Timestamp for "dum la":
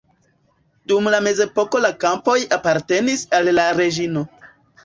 0.91-1.19